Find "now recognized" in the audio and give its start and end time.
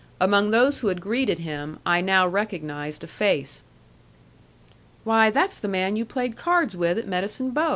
2.01-3.03